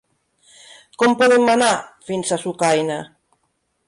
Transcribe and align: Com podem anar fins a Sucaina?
Com 1.01 1.11
podem 1.19 1.45
anar 1.53 1.69
fins 2.07 2.31
a 2.31 2.39
Sucaina? 2.45 2.97